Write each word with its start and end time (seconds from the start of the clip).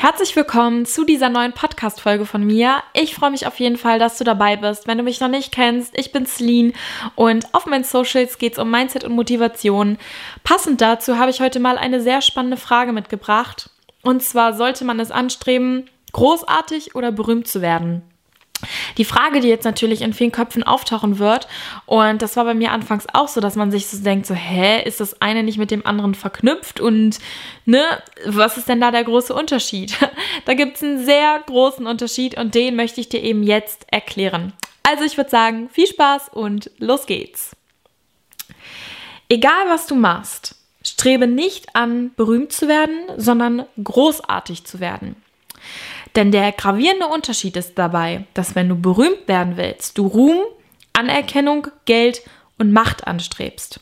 Herzlich 0.00 0.36
willkommen 0.36 0.86
zu 0.86 1.04
dieser 1.04 1.28
neuen 1.28 1.52
Podcast-Folge 1.52 2.24
von 2.24 2.44
mir. 2.44 2.84
Ich 2.94 3.16
freue 3.16 3.32
mich 3.32 3.48
auf 3.48 3.58
jeden 3.58 3.76
Fall, 3.76 3.98
dass 3.98 4.16
du 4.16 4.22
dabei 4.22 4.54
bist. 4.54 4.86
Wenn 4.86 4.96
du 4.96 5.02
mich 5.02 5.18
noch 5.18 5.26
nicht 5.26 5.50
kennst, 5.50 5.98
ich 5.98 6.12
bin 6.12 6.24
Celine 6.24 6.72
und 7.16 7.52
auf 7.52 7.66
meinen 7.66 7.82
Socials 7.82 8.38
geht 8.38 8.52
es 8.52 8.60
um 8.60 8.70
Mindset 8.70 9.02
und 9.02 9.16
Motivation. 9.16 9.98
Passend 10.44 10.80
dazu 10.80 11.18
habe 11.18 11.32
ich 11.32 11.40
heute 11.40 11.58
mal 11.58 11.76
eine 11.76 12.00
sehr 12.00 12.22
spannende 12.22 12.56
Frage 12.56 12.92
mitgebracht. 12.92 13.70
Und 14.04 14.22
zwar 14.22 14.54
sollte 14.54 14.84
man 14.84 15.00
es 15.00 15.10
anstreben, 15.10 15.90
großartig 16.12 16.94
oder 16.94 17.10
berühmt 17.10 17.48
zu 17.48 17.60
werden? 17.60 18.02
Die 18.96 19.04
Frage, 19.04 19.40
die 19.40 19.48
jetzt 19.48 19.64
natürlich 19.64 20.02
in 20.02 20.12
vielen 20.12 20.32
Köpfen 20.32 20.62
auftauchen 20.62 21.18
wird, 21.18 21.48
und 21.86 22.22
das 22.22 22.36
war 22.36 22.44
bei 22.44 22.54
mir 22.54 22.72
anfangs 22.72 23.06
auch 23.12 23.28
so, 23.28 23.40
dass 23.40 23.56
man 23.56 23.70
sich 23.70 23.86
so 23.86 24.02
denkt, 24.02 24.26
so, 24.26 24.34
hä, 24.34 24.82
ist 24.82 25.00
das 25.00 25.20
eine 25.20 25.42
nicht 25.42 25.58
mit 25.58 25.70
dem 25.70 25.86
anderen 25.86 26.14
verknüpft 26.14 26.80
und, 26.80 27.18
ne, 27.64 27.82
was 28.26 28.56
ist 28.56 28.68
denn 28.68 28.80
da 28.80 28.90
der 28.90 29.04
große 29.04 29.34
Unterschied? 29.34 29.94
da 30.44 30.54
gibt 30.54 30.76
es 30.76 30.82
einen 30.82 31.04
sehr 31.04 31.42
großen 31.46 31.86
Unterschied 31.86 32.36
und 32.36 32.54
den 32.54 32.76
möchte 32.76 33.00
ich 33.00 33.08
dir 33.08 33.22
eben 33.22 33.42
jetzt 33.42 33.86
erklären. 33.92 34.52
Also 34.82 35.04
ich 35.04 35.16
würde 35.16 35.30
sagen, 35.30 35.68
viel 35.70 35.86
Spaß 35.86 36.30
und 36.30 36.70
los 36.78 37.06
geht's. 37.06 37.54
Egal 39.28 39.68
was 39.68 39.86
du 39.86 39.94
machst, 39.94 40.56
strebe 40.82 41.26
nicht 41.26 41.76
an, 41.76 42.12
berühmt 42.16 42.52
zu 42.52 42.68
werden, 42.68 42.98
sondern 43.16 43.66
großartig 43.82 44.64
zu 44.64 44.80
werden. 44.80 45.16
Denn 46.18 46.32
der 46.32 46.50
gravierende 46.50 47.06
Unterschied 47.06 47.56
ist 47.56 47.78
dabei, 47.78 48.24
dass 48.34 48.56
wenn 48.56 48.68
du 48.68 48.74
berühmt 48.74 49.28
werden 49.28 49.56
willst, 49.56 49.96
du 49.98 50.04
Ruhm, 50.04 50.40
Anerkennung, 50.92 51.68
Geld 51.84 52.22
und 52.58 52.72
Macht 52.72 53.06
anstrebst. 53.06 53.78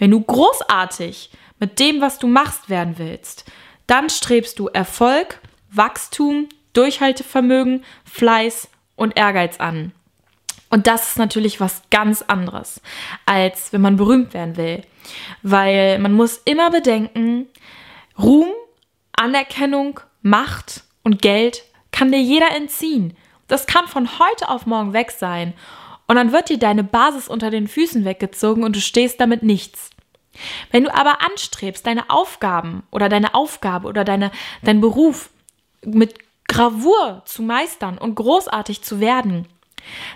Wenn 0.00 0.10
du 0.10 0.20
großartig 0.20 1.30
mit 1.60 1.78
dem, 1.78 2.00
was 2.00 2.18
du 2.18 2.26
machst, 2.26 2.70
werden 2.70 2.94
willst, 2.96 3.44
dann 3.86 4.10
strebst 4.10 4.58
du 4.58 4.66
Erfolg, 4.66 5.38
Wachstum, 5.70 6.48
Durchhaltevermögen, 6.72 7.84
Fleiß 8.04 8.68
und 8.96 9.16
Ehrgeiz 9.16 9.60
an. 9.60 9.92
Und 10.70 10.88
das 10.88 11.10
ist 11.10 11.18
natürlich 11.18 11.60
was 11.60 11.82
ganz 11.92 12.22
anderes, 12.22 12.80
als 13.26 13.72
wenn 13.72 13.80
man 13.80 13.96
berühmt 13.96 14.34
werden 14.34 14.56
will. 14.56 14.82
Weil 15.44 16.00
man 16.00 16.14
muss 16.14 16.38
immer 16.44 16.72
bedenken, 16.72 17.46
Ruhm, 18.18 18.48
Anerkennung, 19.12 20.00
Macht 20.22 20.82
und 21.02 21.22
Geld 21.22 21.64
kann 21.92 22.12
dir 22.12 22.20
jeder 22.20 22.54
entziehen. 22.54 23.16
Das 23.48 23.66
kann 23.66 23.88
von 23.88 24.18
heute 24.18 24.48
auf 24.48 24.66
morgen 24.66 24.92
weg 24.92 25.10
sein. 25.10 25.54
Und 26.06 26.16
dann 26.16 26.32
wird 26.32 26.48
dir 26.48 26.58
deine 26.58 26.84
Basis 26.84 27.28
unter 27.28 27.50
den 27.50 27.68
Füßen 27.68 28.04
weggezogen 28.04 28.64
und 28.64 28.76
du 28.76 28.80
stehst 28.80 29.20
damit 29.20 29.42
nichts. 29.42 29.90
Wenn 30.70 30.84
du 30.84 30.94
aber 30.94 31.18
anstrebst, 31.24 31.86
deine 31.86 32.10
Aufgaben 32.10 32.84
oder 32.90 33.08
deine 33.08 33.34
Aufgabe 33.34 33.88
oder 33.88 34.04
deine, 34.04 34.30
dein 34.62 34.80
Beruf 34.80 35.30
mit 35.84 36.14
Gravur 36.48 37.22
zu 37.26 37.42
meistern 37.42 37.98
und 37.98 38.14
großartig 38.16 38.82
zu 38.82 39.00
werden, 39.00 39.46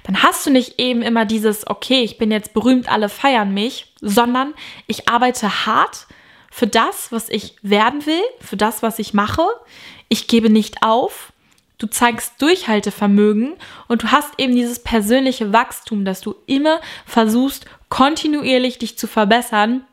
dann 0.05 0.23
hast 0.23 0.47
du 0.47 0.51
nicht 0.51 0.79
eben 0.79 1.03
immer 1.03 1.25
dieses, 1.25 1.67
okay, 1.67 2.03
ich 2.03 2.19
bin 2.19 2.31
jetzt 2.31 2.55
berühmt, 2.55 2.91
alle 2.91 3.09
feiern 3.09 3.55
mich, 3.55 3.93
sondern 4.01 4.55
ich 4.87 5.09
arbeite 5.09 5.67
hart 5.67 6.07
für 6.57 6.69
das, 6.69 7.11
was 7.11 7.31
ich 7.31 7.57
werden 7.63 8.07
will, 8.07 8.23
für 8.41 8.57
das, 8.57 8.81
was 8.81 9.01
ich 9.01 9.13
mache 9.13 9.43
ich 10.09 10.29
gebe 10.29 10.49
nicht 10.49 10.85
auf, 10.85 11.33
du 11.79 11.89
zeigst 11.89 12.41
Durchhaltevermögen 12.41 13.55
und 13.89 14.05
du 14.05 14.13
hast 14.13 14.31
eben 14.39 14.55
dieses 14.55 14.79
persönliche 14.79 15.53
Wachstum, 15.53 16.05
dass 16.05 16.21
du 16.21 16.37
immer 16.47 16.81
versuchst, 17.05 17.67
kontinuierlich 17.89 18.79
dich 18.79 18.97
zu 18.97 19.09
verbessern 19.09 19.85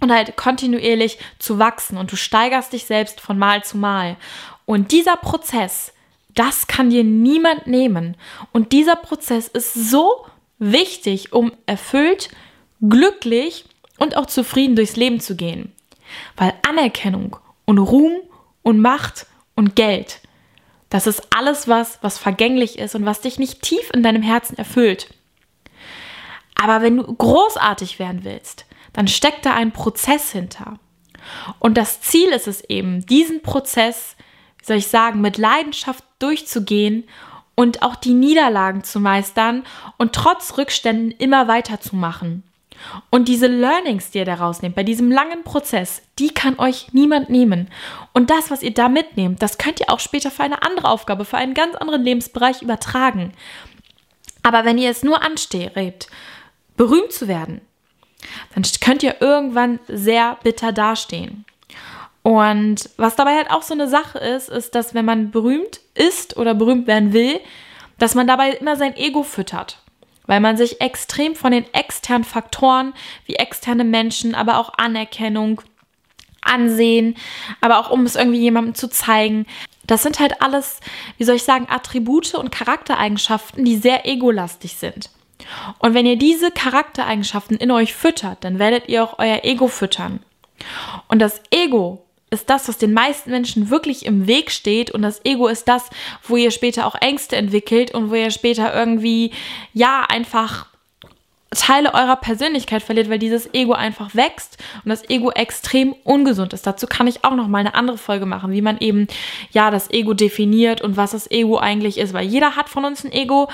und 0.00 0.10
halt 0.10 0.34
kontinuierlich 0.36 1.18
zu 1.38 1.58
wachsen 1.58 1.98
und 1.98 2.10
du 2.10 2.16
steigerst 2.16 2.72
dich 2.72 2.86
selbst 2.86 3.20
von 3.20 3.38
Mal 3.38 3.64
zu 3.64 3.76
Mal. 3.76 4.16
Und 4.64 4.92
dieser 4.92 5.16
Prozess, 5.16 5.92
das 6.34 6.66
kann 6.66 6.88
dir 6.88 7.04
niemand 7.04 7.66
nehmen. 7.66 8.16
Und 8.52 8.72
dieser 8.72 8.96
Prozess 8.96 9.48
ist 9.48 9.74
so 9.74 10.24
wichtig, 10.58 11.34
um 11.34 11.52
erfüllt, 11.66 12.30
glücklich 12.80 13.66
und 13.98 14.16
auch 14.16 14.26
zufrieden 14.26 14.76
durchs 14.76 14.96
Leben 14.96 15.20
zu 15.20 15.36
gehen. 15.36 15.75
Weil 16.36 16.54
Anerkennung 16.68 17.36
und 17.64 17.78
Ruhm 17.78 18.16
und 18.62 18.80
Macht 18.80 19.26
und 19.54 19.76
Geld. 19.76 20.20
Das 20.88 21.06
ist 21.06 21.22
alles 21.36 21.68
was, 21.68 21.98
was 22.02 22.18
vergänglich 22.18 22.78
ist 22.78 22.94
und 22.94 23.04
was 23.04 23.20
dich 23.20 23.38
nicht 23.38 23.62
tief 23.62 23.90
in 23.92 24.02
deinem 24.02 24.22
Herzen 24.22 24.56
erfüllt. 24.56 25.08
Aber 26.54 26.82
wenn 26.82 26.96
du 26.96 27.02
großartig 27.02 27.98
werden 27.98 28.24
willst, 28.24 28.66
dann 28.92 29.08
steckt 29.08 29.44
da 29.44 29.54
ein 29.54 29.72
Prozess 29.72 30.32
hinter. 30.32 30.78
Und 31.58 31.76
das 31.76 32.00
Ziel 32.00 32.28
ist 32.28 32.46
es 32.46 32.62
eben, 32.62 33.04
diesen 33.04 33.42
Prozess, 33.42 34.16
wie 34.58 34.64
soll 34.64 34.76
ich 34.76 34.86
sagen, 34.86 35.20
mit 35.20 35.38
Leidenschaft 35.38 36.04
durchzugehen 36.18 37.04
und 37.54 37.82
auch 37.82 37.96
die 37.96 38.14
Niederlagen 38.14 38.84
zu 38.84 39.00
meistern 39.00 39.64
und 39.98 40.14
trotz 40.14 40.56
Rückständen 40.56 41.10
immer 41.10 41.48
weiterzumachen. 41.48 42.42
Und 43.10 43.28
diese 43.28 43.46
Learnings, 43.46 44.10
die 44.10 44.18
ihr 44.18 44.24
daraus 44.24 44.62
nehmt, 44.62 44.74
bei 44.74 44.82
diesem 44.82 45.10
langen 45.10 45.42
Prozess, 45.44 46.02
die 46.18 46.32
kann 46.32 46.58
euch 46.58 46.92
niemand 46.92 47.30
nehmen. 47.30 47.68
Und 48.12 48.30
das, 48.30 48.50
was 48.50 48.62
ihr 48.62 48.74
da 48.74 48.88
mitnehmt, 48.88 49.42
das 49.42 49.58
könnt 49.58 49.80
ihr 49.80 49.90
auch 49.90 50.00
später 50.00 50.30
für 50.30 50.42
eine 50.42 50.62
andere 50.62 50.88
Aufgabe, 50.88 51.24
für 51.24 51.36
einen 51.36 51.54
ganz 51.54 51.74
anderen 51.76 52.02
Lebensbereich 52.02 52.62
übertragen. 52.62 53.32
Aber 54.42 54.64
wenn 54.64 54.78
ihr 54.78 54.90
es 54.90 55.02
nur 55.02 55.22
anstrebt, 55.22 56.08
berühmt 56.76 57.12
zu 57.12 57.28
werden, 57.28 57.60
dann 58.54 58.64
könnt 58.80 59.02
ihr 59.02 59.16
irgendwann 59.20 59.78
sehr 59.88 60.38
bitter 60.42 60.72
dastehen. 60.72 61.44
Und 62.22 62.90
was 62.96 63.14
dabei 63.14 63.36
halt 63.36 63.50
auch 63.50 63.62
so 63.62 63.74
eine 63.74 63.88
Sache 63.88 64.18
ist, 64.18 64.48
ist, 64.48 64.74
dass 64.74 64.94
wenn 64.94 65.04
man 65.04 65.30
berühmt 65.30 65.80
ist 65.94 66.36
oder 66.36 66.54
berühmt 66.54 66.86
werden 66.86 67.12
will, 67.12 67.38
dass 67.98 68.14
man 68.14 68.26
dabei 68.26 68.50
immer 68.50 68.76
sein 68.76 68.96
Ego 68.96 69.22
füttert 69.22 69.80
weil 70.26 70.40
man 70.40 70.56
sich 70.56 70.80
extrem 70.80 71.34
von 71.34 71.52
den 71.52 71.72
externen 71.72 72.24
Faktoren 72.24 72.94
wie 73.24 73.36
externe 73.36 73.84
Menschen, 73.84 74.34
aber 74.34 74.58
auch 74.58 74.74
Anerkennung, 74.76 75.62
Ansehen, 76.40 77.16
aber 77.60 77.78
auch 77.78 77.90
um 77.90 78.04
es 78.04 78.14
irgendwie 78.14 78.40
jemandem 78.40 78.74
zu 78.74 78.88
zeigen. 78.88 79.46
Das 79.86 80.02
sind 80.02 80.20
halt 80.20 80.42
alles, 80.42 80.80
wie 81.18 81.24
soll 81.24 81.36
ich 81.36 81.42
sagen, 81.42 81.66
Attribute 81.68 82.34
und 82.34 82.52
Charaktereigenschaften, 82.52 83.64
die 83.64 83.76
sehr 83.76 84.06
egolastig 84.06 84.76
sind. 84.76 85.10
Und 85.78 85.94
wenn 85.94 86.06
ihr 86.06 86.16
diese 86.16 86.50
Charaktereigenschaften 86.50 87.56
in 87.56 87.70
euch 87.70 87.94
füttert, 87.94 88.44
dann 88.44 88.58
werdet 88.58 88.88
ihr 88.88 89.04
auch 89.04 89.18
euer 89.18 89.40
Ego 89.44 89.68
füttern. 89.68 90.20
Und 91.08 91.20
das 91.20 91.40
Ego 91.50 92.05
ist 92.30 92.50
das, 92.50 92.68
was 92.68 92.78
den 92.78 92.92
meisten 92.92 93.30
Menschen 93.30 93.70
wirklich 93.70 94.04
im 94.04 94.26
Weg 94.26 94.50
steht. 94.50 94.90
Und 94.90 95.02
das 95.02 95.24
Ego 95.24 95.46
ist 95.46 95.68
das, 95.68 95.88
wo 96.24 96.36
ihr 96.36 96.50
später 96.50 96.86
auch 96.86 96.96
Ängste 96.96 97.36
entwickelt 97.36 97.92
und 97.92 98.10
wo 98.10 98.14
ihr 98.14 98.30
später 98.30 98.74
irgendwie, 98.74 99.30
ja, 99.72 100.04
einfach 100.08 100.66
Teile 101.54 101.94
eurer 101.94 102.16
Persönlichkeit 102.16 102.82
verliert, 102.82 103.08
weil 103.08 103.20
dieses 103.20 103.54
Ego 103.54 103.72
einfach 103.72 104.14
wächst 104.14 104.58
und 104.84 104.90
das 104.90 105.08
Ego 105.08 105.30
extrem 105.30 105.94
ungesund 106.04 106.52
ist. 106.52 106.66
Dazu 106.66 106.86
kann 106.86 107.06
ich 107.06 107.24
auch 107.24 107.34
noch 107.36 107.46
mal 107.46 107.58
eine 107.58 107.74
andere 107.74 107.98
Folge 107.98 108.26
machen, 108.26 108.52
wie 108.52 108.62
man 108.62 108.78
eben 108.78 109.06
ja 109.52 109.70
das 109.70 109.90
Ego 109.90 110.12
definiert 110.12 110.82
und 110.82 110.96
was 110.96 111.12
das 111.12 111.30
Ego 111.30 111.58
eigentlich 111.58 111.98
ist, 111.98 112.12
weil 112.12 112.26
jeder 112.26 112.56
hat 112.56 112.68
von 112.68 112.84
uns 112.84 113.04
ein 113.04 113.12
Ego 113.12 113.48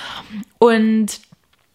und 0.58 1.20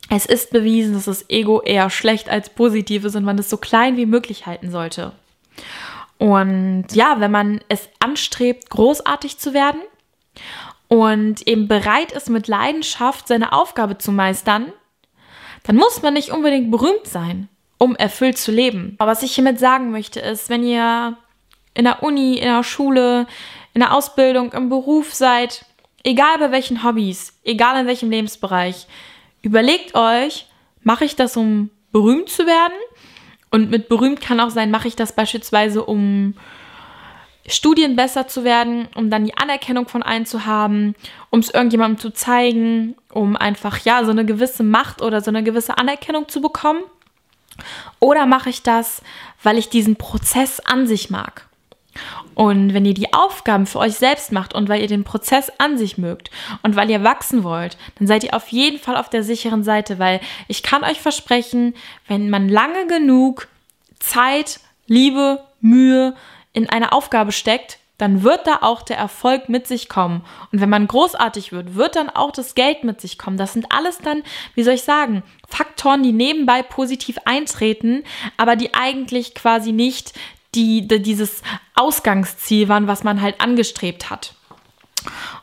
es 0.10 0.26
ist 0.26 0.52
bewiesen, 0.52 0.94
dass 0.94 1.06
das 1.06 1.30
Ego 1.30 1.62
eher 1.62 1.90
schlecht 1.90 2.30
als 2.30 2.50
positiv 2.50 3.06
ist 3.06 3.16
und 3.16 3.24
man 3.24 3.38
es 3.38 3.50
so 3.50 3.58
klein 3.58 3.96
wie 3.96 4.06
möglich 4.06 4.46
halten 4.48 4.72
sollte. 4.72 5.12
Und 6.18 6.88
ja, 6.94 7.20
wenn 7.20 7.32
man 7.32 7.62
es 7.70 7.90
anstrebt, 8.00 8.70
großartig 8.70 9.38
zu 9.38 9.54
werden 9.54 9.82
und 10.88 11.48
eben 11.48 11.68
bereit 11.68 12.12
ist, 12.12 12.30
mit 12.30 12.48
Leidenschaft 12.48 13.28
seine 13.28 13.54
Aufgabe 13.54 13.98
zu 13.98 14.12
meistern, 14.12 14.72
dann 15.64 15.76
muss 15.76 16.02
man 16.02 16.14
nicht 16.14 16.32
unbedingt 16.32 16.72
berühmt 16.72 17.06
sein, 17.06 17.50
um 17.78 17.96
erfüllt 17.96 18.38
zu 18.38 18.52
leben. 18.52 18.96
Aber 18.98 19.12
was 19.12 19.24
ich 19.24 19.36
hiermit 19.36 19.60
sagen 19.60 19.92
möchte, 19.92 20.20
ist, 20.20 20.50
wenn 20.50 20.64
ihr 20.64 21.18
in 21.74 21.84
der 21.84 22.02
Uni, 22.02 22.36
in 22.36 22.46
der 22.46 22.64
Schule, 22.64 23.28
in 23.74 23.82
der 23.82 23.94
Ausbildung, 23.94 24.54
im 24.54 24.70
Beruf 24.70 25.14
seid, 25.14 25.66
egal 26.04 26.40
bei 26.40 26.52
welchen 26.52 26.84
Hobbys, 26.84 27.34
egal 27.44 27.82
in 27.82 27.88
welchem 27.88 28.10
Lebensbereich, 28.10 28.88
überlegt 29.44 29.94
euch, 29.94 30.48
mache 30.82 31.06
ich 31.06 31.16
das, 31.16 31.38
um 31.38 31.70
berühmt 31.92 32.30
zu 32.30 32.48
werden 32.48 32.74
und 33.50 33.70
mit 33.70 33.90
berühmt 33.90 34.22
kann 34.22 34.40
auch 34.40 34.50
sein, 34.50 34.72
mache 34.72 34.88
ich 34.88 34.96
das 34.96 35.14
beispielsweise, 35.14 35.84
um 35.84 36.36
Studien 37.48 37.96
besser 37.96 38.28
zu 38.28 38.44
werden, 38.44 38.90
um 38.96 39.10
dann 39.10 39.24
die 39.24 39.38
Anerkennung 39.38 39.88
von 39.88 40.04
allen 40.04 40.26
zu 40.26 40.46
haben, 40.46 40.96
um 41.30 41.40
es 41.40 41.50
irgendjemandem 41.50 42.00
zu 42.00 42.12
zeigen, 42.12 42.96
um 43.12 43.38
einfach 43.38 43.80
ja 43.80 44.04
so 44.04 44.12
eine 44.12 44.26
gewisse 44.26 44.64
Macht 44.64 45.02
oder 45.02 45.22
so 45.22 45.32
eine 45.32 45.44
gewisse 45.44 45.78
Anerkennung 45.78 46.28
zu 46.28 46.42
bekommen? 46.42 46.82
Oder 48.00 48.26
mache 48.26 48.50
ich 48.50 48.64
das, 48.64 49.02
weil 49.42 49.58
ich 49.58 49.70
diesen 49.70 49.96
Prozess 49.96 50.60
an 50.60 50.88
sich 50.88 51.10
mag? 51.10 51.47
Und 52.36 52.74
wenn 52.74 52.86
ihr 52.86 52.94
die 52.94 53.14
Aufgaben 53.14 53.66
für 53.66 53.80
euch 53.80 53.96
selbst 53.96 54.32
macht 54.32 54.54
und 54.54 54.70
weil 54.70 54.82
ihr 54.82 54.88
den 54.88 55.04
Prozess 55.04 55.52
an 55.58 55.78
sich 55.78 55.98
mögt 55.98 56.30
und 56.64 56.76
weil 56.76 56.90
ihr 56.90 57.04
wachsen 57.04 57.44
wollt, 57.44 57.78
dann 57.98 58.08
seid 58.08 58.24
ihr 58.24 58.34
auf 58.36 58.48
jeden 58.50 58.80
Fall 58.80 58.98
auf 58.98 59.10
der 59.10 59.24
sicheren 59.24 59.64
Seite, 59.64 60.00
weil 60.00 60.20
ich 60.48 60.64
kann 60.64 60.84
euch 60.84 61.02
versprechen, 61.02 61.74
wenn 62.08 62.30
man 62.30 62.50
lange 62.50 62.88
genug 62.88 63.48
Zeit, 64.00 64.60
Liebe, 64.86 65.44
Mühe 65.62 66.16
in 66.54 66.70
eine 66.70 66.92
Aufgabe 66.92 67.32
steckt, 67.32 67.80
dann 67.98 68.22
wird 68.22 68.46
da 68.46 68.60
auch 68.62 68.84
der 68.84 68.98
Erfolg 68.98 69.50
mit 69.50 69.66
sich 69.68 69.90
kommen. 69.90 70.24
Und 70.52 70.62
wenn 70.62 70.70
man 70.70 70.88
großartig 70.88 71.52
wird, 71.52 71.76
wird 71.76 71.96
dann 71.96 72.10
auch 72.10 72.32
das 72.32 72.54
Geld 72.54 72.84
mit 72.84 73.02
sich 73.02 73.18
kommen. 73.18 73.38
Das 73.38 73.54
sind 73.54 73.72
alles 73.72 73.98
dann, 73.98 74.22
wie 74.54 74.64
soll 74.64 74.76
ich 74.76 74.84
sagen, 74.84 75.24
Faktoren, 75.48 76.04
die 76.04 76.12
nebenbei 76.12 76.62
positiv 76.62 77.18
eintreten, 77.26 78.04
aber 78.38 78.56
die 78.56 78.74
eigentlich 78.76 79.34
quasi 79.34 79.72
nicht 79.72 80.14
die, 80.58 80.88
die 80.88 81.02
dieses 81.02 81.42
Ausgangsziel 81.76 82.68
waren, 82.68 82.88
was 82.88 83.04
man 83.04 83.22
halt 83.22 83.40
angestrebt 83.40 84.10
hat. 84.10 84.34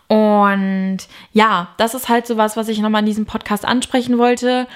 Und 0.08 0.98
ja, 1.32 1.68
das 1.78 1.94
ist 1.94 2.08
halt 2.08 2.26
so 2.26 2.36
was, 2.36 2.56
was 2.56 2.68
ich 2.68 2.80
nochmal 2.80 3.00
in 3.00 3.06
diesem 3.06 3.24
Podcast 3.24 3.64
ansprechen 3.64 4.18
wollte 4.18 4.66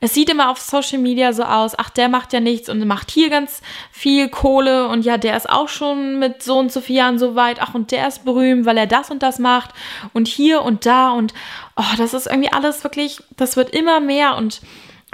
es 0.00 0.12
sieht 0.12 0.28
immer 0.28 0.50
auf 0.50 0.58
Social 0.58 0.98
Media 0.98 1.32
so 1.32 1.42
aus, 1.42 1.72
ach, 1.78 1.88
der 1.88 2.08
macht 2.08 2.32
ja 2.32 2.40
nichts 2.40 2.68
und 2.68 2.86
macht 2.86 3.10
hier 3.10 3.30
ganz 3.30 3.62
viel 3.90 4.28
Kohle 4.28 4.88
und 4.88 5.04
ja, 5.04 5.16
der 5.16 5.36
ist 5.36 5.48
auch 5.48 5.68
schon 5.68 6.18
mit 6.18 6.42
so 6.42 6.58
und 6.58 6.70
so 6.70 6.80
vielen 6.80 6.98
Jahren 6.98 7.18
so 7.18 7.34
weit, 7.34 7.62
ach, 7.62 7.74
und 7.74 7.92
der 7.92 8.06
ist 8.06 8.24
berühmt, 8.24 8.66
weil 8.66 8.76
er 8.76 8.86
das 8.86 9.10
und 9.10 9.22
das 9.22 9.38
macht 9.38 9.70
und 10.12 10.28
hier 10.28 10.62
und 10.62 10.84
da 10.84 11.10
und 11.10 11.32
oh, 11.76 11.96
das 11.96 12.12
ist 12.12 12.26
irgendwie 12.26 12.52
alles 12.52 12.84
wirklich, 12.84 13.20
das 13.36 13.56
wird 13.56 13.70
immer 13.70 14.00
mehr 14.00 14.36
und 14.36 14.60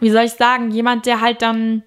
wie 0.01 0.11
soll 0.11 0.25
ich 0.25 0.33
sagen, 0.33 0.73
jemand, 0.73 1.07
der 1.07 1.21
halt 1.21 1.43
dann 1.43 1.85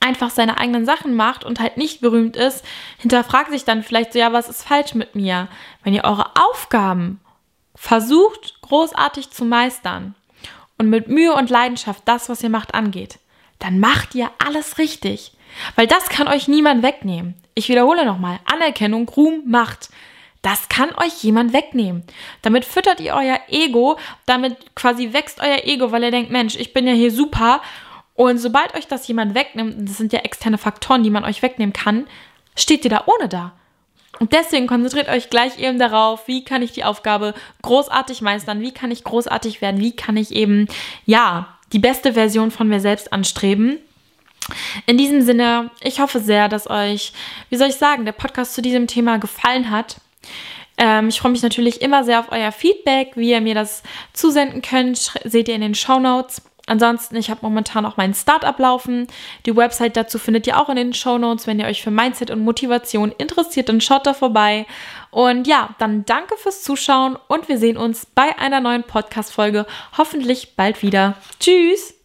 einfach 0.00 0.30
seine 0.30 0.58
eigenen 0.58 0.86
Sachen 0.86 1.14
macht 1.14 1.44
und 1.44 1.60
halt 1.60 1.76
nicht 1.76 2.00
berühmt 2.00 2.36
ist, 2.36 2.64
hinterfragt 2.98 3.50
sich 3.50 3.64
dann 3.64 3.82
vielleicht 3.82 4.12
so, 4.12 4.18
ja, 4.18 4.32
was 4.32 4.48
ist 4.48 4.66
falsch 4.66 4.94
mit 4.94 5.14
mir? 5.14 5.48
Wenn 5.82 5.94
ihr 5.94 6.04
eure 6.04 6.30
Aufgaben 6.36 7.20
versucht, 7.74 8.60
großartig 8.62 9.30
zu 9.30 9.44
meistern, 9.44 10.14
und 10.78 10.90
mit 10.90 11.08
Mühe 11.08 11.32
und 11.32 11.50
Leidenschaft 11.50 12.02
das, 12.04 12.28
was 12.28 12.42
ihr 12.42 12.50
macht, 12.50 12.74
angeht, 12.74 13.18
dann 13.58 13.80
macht 13.80 14.14
ihr 14.14 14.30
alles 14.44 14.78
richtig. 14.78 15.32
Weil 15.74 15.86
das 15.86 16.08
kann 16.08 16.28
euch 16.28 16.48
niemand 16.48 16.82
wegnehmen. 16.82 17.34
Ich 17.54 17.68
wiederhole 17.68 18.04
nochmal, 18.04 18.40
Anerkennung, 18.44 19.08
Ruhm, 19.08 19.44
Macht. 19.46 19.88
Das 20.42 20.68
kann 20.68 20.90
euch 20.96 21.24
jemand 21.24 21.52
wegnehmen. 21.52 22.04
Damit 22.42 22.64
füttert 22.64 23.00
ihr 23.00 23.14
euer 23.14 23.40
Ego, 23.48 23.98
damit 24.26 24.76
quasi 24.76 25.12
wächst 25.12 25.40
euer 25.40 25.64
Ego, 25.64 25.90
weil 25.92 26.04
ihr 26.04 26.10
denkt, 26.10 26.30
Mensch, 26.30 26.56
ich 26.56 26.72
bin 26.72 26.86
ja 26.86 26.92
hier 26.92 27.10
super. 27.10 27.62
Und 28.16 28.38
sobald 28.38 28.74
euch 28.74 28.88
das 28.88 29.06
jemand 29.08 29.34
wegnimmt, 29.34 29.88
das 29.88 29.98
sind 29.98 30.12
ja 30.12 30.20
externe 30.20 30.58
Faktoren, 30.58 31.02
die 31.02 31.10
man 31.10 31.24
euch 31.24 31.42
wegnehmen 31.42 31.72
kann, 31.72 32.06
steht 32.56 32.84
ihr 32.84 32.90
da 32.90 33.04
ohne 33.06 33.28
da. 33.28 33.52
Und 34.18 34.32
deswegen 34.32 34.66
konzentriert 34.66 35.08
euch 35.08 35.28
gleich 35.28 35.58
eben 35.58 35.78
darauf, 35.78 36.26
wie 36.26 36.42
kann 36.42 36.62
ich 36.62 36.72
die 36.72 36.84
Aufgabe 36.84 37.34
großartig 37.62 38.22
meistern, 38.22 38.62
wie 38.62 38.72
kann 38.72 38.90
ich 38.90 39.04
großartig 39.04 39.60
werden, 39.60 39.80
wie 39.80 39.94
kann 39.94 40.16
ich 40.16 40.32
eben, 40.32 40.66
ja, 41.04 41.48
die 41.72 41.78
beste 41.78 42.14
Version 42.14 42.50
von 42.50 42.68
mir 42.68 42.80
selbst 42.80 43.12
anstreben. 43.12 43.78
In 44.86 44.96
diesem 44.96 45.22
Sinne, 45.22 45.70
ich 45.82 46.00
hoffe 46.00 46.20
sehr, 46.20 46.48
dass 46.48 46.70
euch, 46.70 47.12
wie 47.50 47.56
soll 47.56 47.68
ich 47.68 47.76
sagen, 47.76 48.04
der 48.04 48.12
Podcast 48.12 48.54
zu 48.54 48.62
diesem 48.62 48.86
Thema 48.86 49.18
gefallen 49.18 49.70
hat. 49.70 49.96
Ähm, 50.78 51.08
ich 51.08 51.20
freue 51.20 51.32
mich 51.32 51.42
natürlich 51.42 51.82
immer 51.82 52.04
sehr 52.04 52.20
auf 52.20 52.30
euer 52.30 52.52
Feedback, 52.52 53.12
wie 53.16 53.30
ihr 53.30 53.40
mir 53.40 53.54
das 53.54 53.82
zusenden 54.12 54.62
könnt, 54.62 55.12
seht 55.24 55.48
ihr 55.48 55.54
in 55.54 55.62
den 55.62 55.74
Show 55.74 55.98
Notes. 55.98 56.42
Ansonsten, 56.66 57.16
ich 57.16 57.30
habe 57.30 57.40
momentan 57.42 57.86
auch 57.86 57.96
mein 57.96 58.12
Startup 58.12 58.58
laufen. 58.58 59.06
Die 59.46 59.56
Website 59.56 59.96
dazu 59.96 60.18
findet 60.18 60.46
ihr 60.48 60.60
auch 60.60 60.68
in 60.68 60.76
den 60.76 60.92
Show 60.92 61.16
Notes. 61.16 61.46
Wenn 61.46 61.60
ihr 61.60 61.66
euch 61.66 61.82
für 61.82 61.92
Mindset 61.92 62.30
und 62.30 62.44
Motivation 62.44 63.12
interessiert, 63.16 63.68
dann 63.68 63.80
schaut 63.80 64.06
da 64.06 64.14
vorbei. 64.14 64.66
Und 65.10 65.46
ja, 65.46 65.70
dann 65.78 66.04
danke 66.04 66.36
fürs 66.36 66.62
Zuschauen 66.62 67.16
und 67.28 67.48
wir 67.48 67.58
sehen 67.58 67.76
uns 67.76 68.06
bei 68.06 68.36
einer 68.38 68.60
neuen 68.60 68.82
Podcast-Folge 68.82 69.64
hoffentlich 69.96 70.56
bald 70.56 70.82
wieder. 70.82 71.14
Tschüss! 71.38 71.95